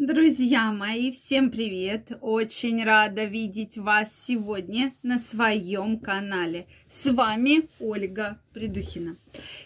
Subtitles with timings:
[0.00, 2.10] Друзья мои, всем привет!
[2.22, 6.68] Очень рада видеть вас сегодня на своем канале.
[6.90, 9.18] С вами Ольга Придухина.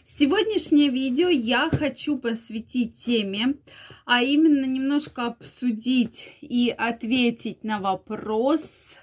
[0.04, 3.54] Сегодняшнее видео я хочу посвятить теме,
[4.06, 8.96] а именно немножко обсудить и ответить на вопрос,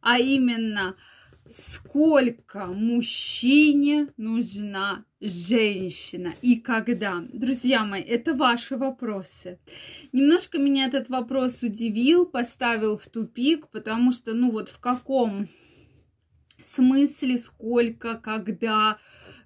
[0.00, 0.94] а именно–
[1.48, 7.22] сколько мужчине нужна женщина и когда?
[7.32, 9.58] Друзья мои, это ваши вопросы.
[10.12, 15.48] Немножко меня этот вопрос удивил, поставил в тупик, потому что, ну вот в каком
[16.62, 18.98] смысле, сколько, когда,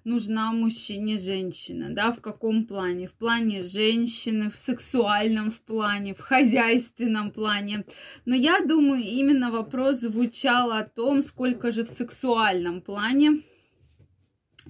[0.07, 3.07] нужна мужчине женщина, да, в каком плане?
[3.07, 7.85] В плане женщины, в сексуальном в плане, в хозяйственном плане.
[8.25, 13.43] Но я думаю, именно вопрос звучал о том, сколько же в сексуальном плане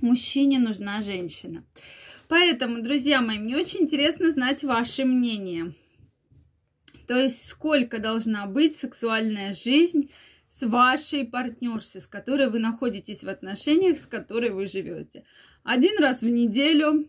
[0.01, 1.63] мужчине нужна женщина.
[2.27, 5.73] Поэтому, друзья мои, мне очень интересно знать ваше мнение.
[7.07, 10.09] То есть, сколько должна быть сексуальная жизнь
[10.57, 15.23] с вашей партнершей, с которой вы находитесь в отношениях, с которой вы живете.
[15.63, 17.07] Один раз в неделю,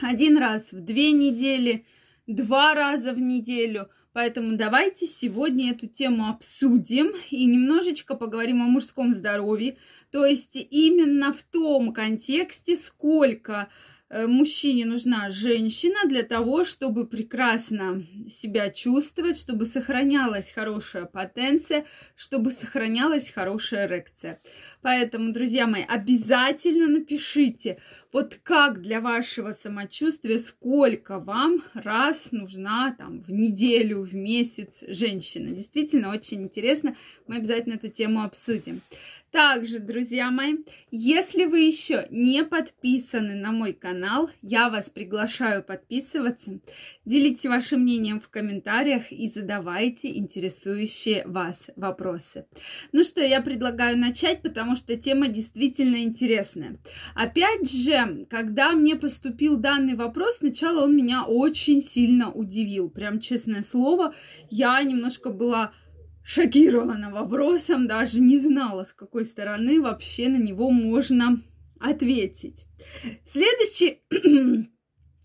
[0.00, 1.86] один раз в две недели,
[2.26, 3.88] два раза в неделю.
[4.12, 9.76] Поэтому давайте сегодня эту тему обсудим и немножечко поговорим о мужском здоровье.
[10.10, 13.68] То есть именно в том контексте, сколько
[14.10, 21.84] мужчине нужна женщина для того, чтобы прекрасно себя чувствовать, чтобы сохранялась хорошая потенция,
[22.16, 24.40] чтобы сохранялась хорошая эрекция.
[24.80, 27.78] Поэтому, друзья мои, обязательно напишите,
[28.12, 35.50] вот как для вашего самочувствия, сколько вам раз нужна там в неделю, в месяц женщина.
[35.50, 36.96] Действительно, очень интересно.
[37.26, 38.80] Мы обязательно эту тему обсудим.
[39.30, 40.54] Также, друзья мои,
[40.90, 46.60] если вы еще не подписаны на мой канал, я вас приглашаю подписываться.
[47.04, 52.46] Делитесь вашим мнением в комментариях и задавайте интересующие вас вопросы.
[52.92, 56.78] Ну что, я предлагаю начать, потому что тема действительно интересная.
[57.14, 62.88] Опять же, когда мне поступил данный вопрос, сначала он меня очень сильно удивил.
[62.88, 64.14] Прям честное слово,
[64.48, 65.72] я немножко была
[66.28, 71.42] шокирована вопросом, даже не знала, с какой стороны вообще на него можно
[71.80, 72.66] ответить.
[73.24, 74.02] Следующий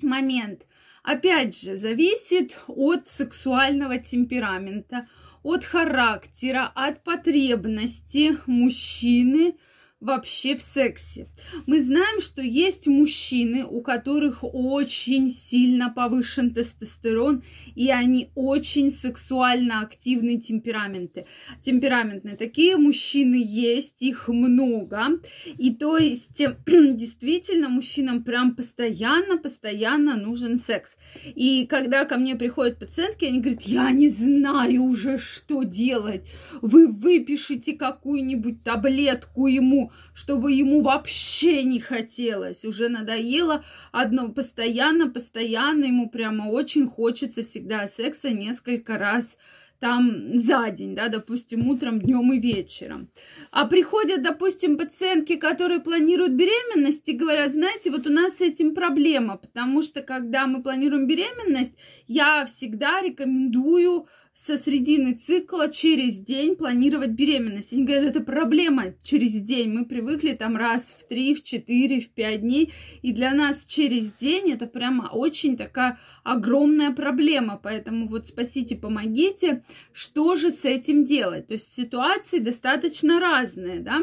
[0.02, 0.66] момент,
[1.04, 5.10] опять же, зависит от сексуального темперамента,
[5.44, 9.58] от характера, от потребности мужчины–
[10.04, 11.28] вообще в сексе.
[11.66, 17.44] Мы знаем, что есть мужчины, у которых очень сильно повышен тестостерон,
[17.76, 21.26] и они очень сексуально активные темпераменты.
[21.64, 22.36] Темпераментные.
[22.36, 25.20] Такие мужчины есть, их много.
[25.58, 26.38] И то есть
[26.68, 30.98] действительно мужчинам прям постоянно, постоянно нужен секс.
[31.26, 36.28] И когда ко мне приходят пациентки, они говорят, я не знаю уже, что делать.
[36.62, 42.66] Вы выпишите какую-нибудь таблетку ему, чтобы ему вообще не хотелось.
[42.66, 45.86] Уже надоело одно постоянно, постоянно.
[45.86, 49.38] Ему прямо очень хочется всегда секса несколько раз
[49.84, 53.10] там за день, да, допустим, утром, днем и вечером.
[53.52, 58.74] А приходят, допустим, пациентки, которые планируют беременность и говорят, знаете, вот у нас с этим
[58.74, 61.74] проблема, потому что когда мы планируем беременность,
[62.08, 67.72] я всегда рекомендую со средины цикла через день планировать беременность.
[67.72, 69.72] Они говорят, это проблема через день.
[69.72, 72.74] Мы привыкли там раз в три, в четыре, в пять дней.
[73.02, 77.60] И для нас через день это прямо очень такая огромная проблема.
[77.62, 79.64] Поэтому вот спасите, помогите.
[79.94, 81.48] Что же с этим делать?
[81.48, 84.02] То есть ситуации достаточно разные, да?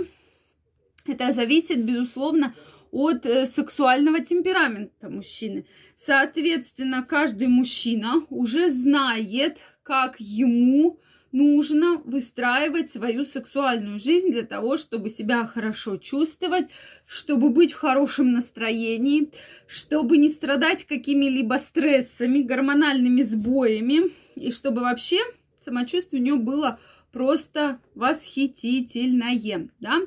[1.07, 2.55] Это зависит, безусловно,
[2.91, 5.67] от э, сексуального темперамента мужчины.
[5.97, 10.99] Соответственно, каждый мужчина уже знает, как ему
[11.33, 16.67] нужно выстраивать свою сексуальную жизнь для того, чтобы себя хорошо чувствовать,
[17.07, 19.31] чтобы быть в хорошем настроении,
[19.67, 25.19] чтобы не страдать какими-либо стрессами, гормональными сбоями, и чтобы вообще
[25.65, 26.81] самочувствие у него было
[27.13, 30.01] просто восхитительное, да.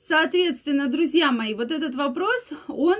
[0.00, 2.96] Соответственно, друзья мои, вот этот вопрос, он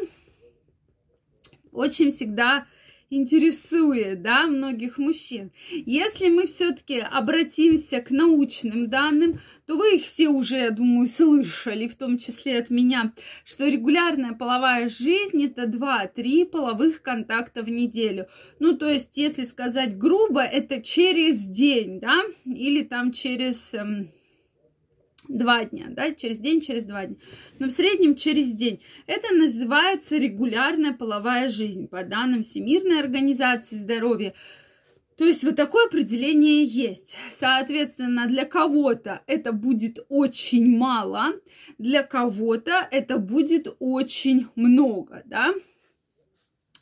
[1.72, 2.66] очень всегда
[3.12, 5.52] интересует, да, многих мужчин.
[5.70, 11.88] Если мы все-таки обратимся к научным данным, то вы их все уже, я думаю, слышали,
[11.88, 13.12] в том числе от меня,
[13.44, 18.28] что регулярная половая жизнь это 2-3 половых контакта в неделю.
[18.58, 24.10] Ну, то есть, если сказать грубо, это через день, да, или там через эм,
[25.28, 27.16] два дня, да, через день, через два дня,
[27.58, 28.82] но в среднем через день.
[29.06, 34.34] Это называется регулярная половая жизнь по данным Всемирной организации здоровья.
[35.16, 37.16] То есть вот такое определение есть.
[37.30, 41.34] Соответственно, для кого-то это будет очень мало,
[41.78, 45.52] для кого-то это будет очень много, да.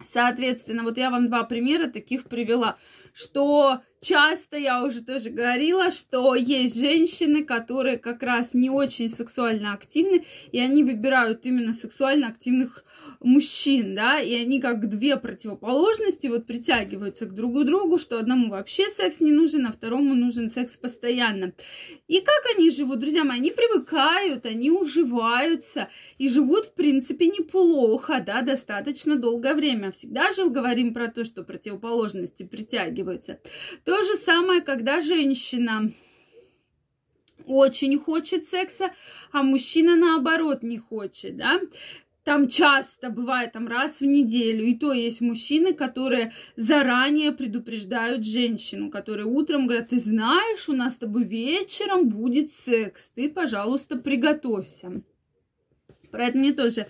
[0.05, 2.79] Соответственно, вот я вам два примера таких привела,
[3.13, 9.73] что часто я уже тоже говорила, что есть женщины, которые как раз не очень сексуально
[9.73, 12.85] активны, и они выбирают именно сексуально активных
[13.21, 18.89] мужчин, да, и они как две противоположности вот притягиваются к другу другу, что одному вообще
[18.89, 21.53] секс не нужен, а второму нужен секс постоянно.
[22.09, 25.89] И как они живут, друзья мои, они привыкают, они уживаются
[26.19, 29.93] и живут, в принципе, неплохо, да, достаточно долгое время.
[29.93, 33.39] Всегда же говорим про то, что противоположности притягиваются.
[33.91, 35.91] То же самое, когда женщина
[37.45, 38.93] очень хочет секса,
[39.33, 41.61] а мужчина наоборот не хочет, да
[42.23, 44.65] там часто бывает там раз в неделю.
[44.65, 50.95] И то есть мужчины, которые заранее предупреждают женщину, которые утром говорят, ты знаешь, у нас
[50.95, 55.03] с тобой вечером будет секс, ты, пожалуйста, приготовься.
[56.13, 56.87] Про это мне тоже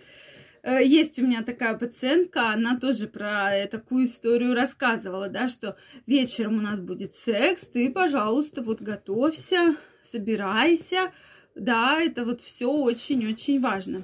[0.64, 5.76] есть у меня такая пациентка, она тоже про такую историю рассказывала, да, что
[6.06, 11.12] вечером у нас будет секс, ты, пожалуйста, вот готовься, собирайся,
[11.54, 14.02] да, это вот все очень-очень важно.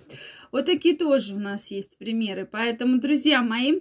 [0.52, 2.48] Вот такие тоже у нас есть примеры.
[2.50, 3.80] Поэтому, друзья мои,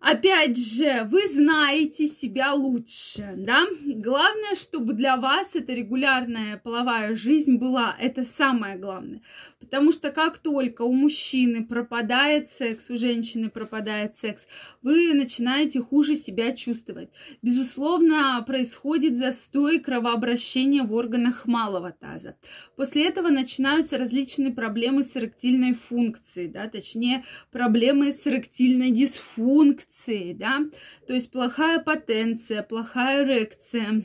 [0.00, 3.66] Опять же, вы знаете себя лучше, да?
[3.84, 9.22] Главное, чтобы для вас эта регулярная половая жизнь была, это самое главное.
[9.58, 14.46] Потому что как только у мужчины пропадает секс, у женщины пропадает секс,
[14.82, 17.10] вы начинаете хуже себя чувствовать.
[17.42, 22.36] Безусловно, происходит застой кровообращения в органах малого таза.
[22.76, 29.87] После этого начинаются различные проблемы с эректильной функцией, да, точнее, проблемы с эректильной дисфункцией,
[30.34, 30.60] да,
[31.06, 34.04] то есть плохая потенция, плохая эрекция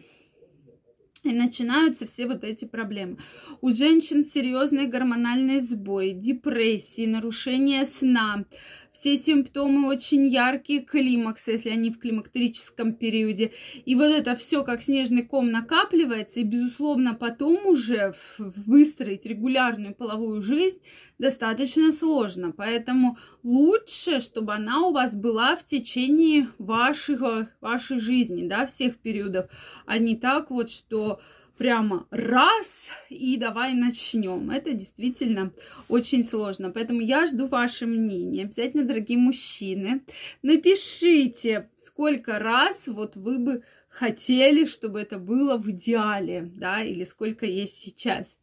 [1.24, 3.18] и начинаются все вот эти проблемы.
[3.62, 8.46] У женщин серьезный гормональный сбой, депрессии, нарушение сна,
[8.94, 13.52] все симптомы очень яркие климакс, если они в климактерическом периоде.
[13.86, 20.42] И вот это все как снежный ком накапливается, и, безусловно, потом уже выстроить регулярную половую
[20.42, 20.78] жизнь
[21.18, 22.54] достаточно сложно.
[22.56, 29.50] Поэтому лучше, чтобы она у вас была в течение вашего, вашей жизни, да, всех периодов,
[29.86, 31.20] а не так вот, что
[31.58, 34.50] прямо раз и давай начнем.
[34.52, 35.52] Это действительно
[35.88, 36.72] очень сложно.
[36.72, 38.46] Поэтому я жду ваше мнение.
[38.46, 40.02] Обязательно, дорогие мужчины,
[40.42, 47.46] напишите, сколько раз вот вы бы хотели, чтобы это было в идеале, да, или сколько
[47.46, 48.38] есть сейчас.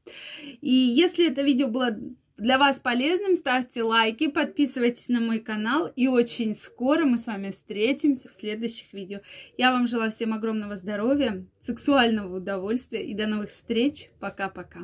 [0.60, 1.98] И если это видео было
[2.40, 3.36] для вас полезным.
[3.36, 5.92] Ставьте лайки, подписывайтесь на мой канал.
[5.94, 9.20] И очень скоро мы с вами встретимся в следующих видео.
[9.56, 14.10] Я вам желаю всем огромного здоровья, сексуального удовольствия и до новых встреч.
[14.18, 14.80] Пока-пока.